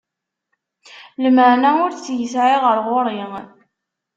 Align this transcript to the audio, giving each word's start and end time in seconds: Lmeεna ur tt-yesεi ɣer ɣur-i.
Lmeεna 1.23 1.71
ur 1.83 1.91
tt-yesεi 1.93 2.55
ɣer 2.63 2.77
ɣur-i. 2.85 3.21